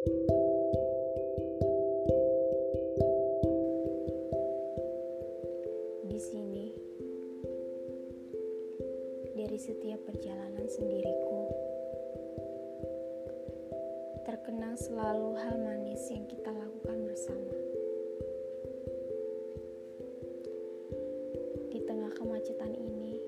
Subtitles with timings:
[0.00, 0.08] Di
[6.16, 6.72] sini,
[9.36, 11.52] dari setiap perjalanan sendiriku,
[14.24, 17.56] terkenang selalu hal manis yang kita lakukan bersama.
[21.68, 23.20] Di tengah kemacetan ini,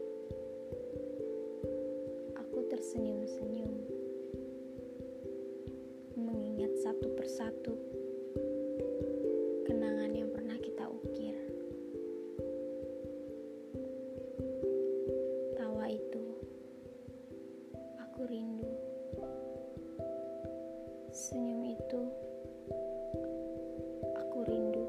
[2.32, 3.81] aku tersenyum-senyum,
[7.02, 7.74] satu persatu
[9.66, 11.34] kenangan yang pernah kita ukir.
[15.58, 16.24] Tawa itu,
[17.98, 18.70] aku rindu.
[21.10, 22.02] Senyum itu,
[24.14, 24.86] aku rindu.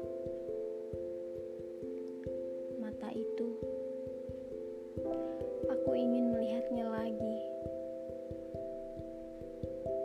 [2.78, 3.48] Mata itu,
[5.66, 7.38] aku ingin melihatnya lagi.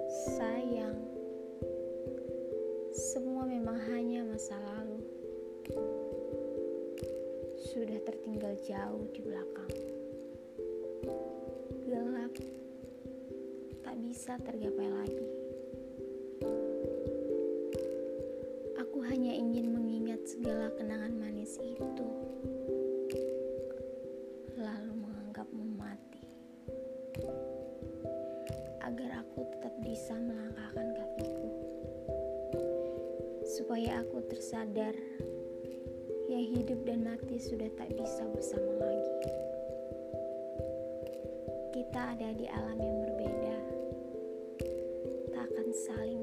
[0.09, 1.08] Sayang,
[2.99, 4.99] semua memang hanya masa lalu.
[7.71, 9.71] Sudah tertinggal jauh di belakang.
[11.87, 12.33] Gelap,
[13.87, 15.27] tak bisa tergapai lagi.
[18.83, 22.07] Aku hanya ingin mengingat segala kenangan manis itu,
[24.59, 26.27] lalu menganggapmu mati,
[28.83, 30.38] agar aku tetap bisa melangkahkan
[33.69, 34.97] supaya aku tersadar
[36.25, 39.13] yang hidup dan mati sudah tak bisa bersama lagi.
[41.77, 43.57] Kita ada di alam yang berbeda,
[45.37, 46.18] tak akan saling